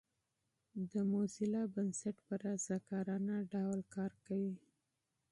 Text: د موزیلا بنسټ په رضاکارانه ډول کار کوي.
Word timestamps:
د 0.91 0.93
موزیلا 1.11 1.63
بنسټ 1.75 2.15
په 2.27 2.33
رضاکارانه 2.45 3.35
ډول 3.53 3.79
کار 3.95 4.11
کوي. 4.25 4.55